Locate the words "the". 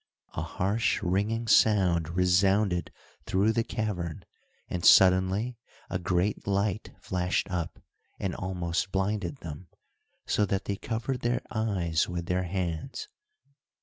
3.53-3.63